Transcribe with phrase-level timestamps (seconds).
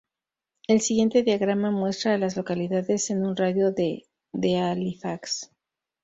[0.67, 5.51] El siguiente diagrama muestra a las localidades en un radio de de Halifax.